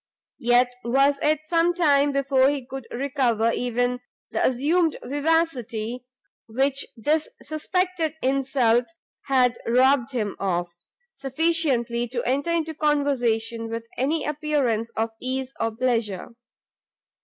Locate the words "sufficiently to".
11.13-12.23